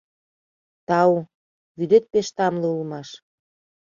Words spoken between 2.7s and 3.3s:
улмаш.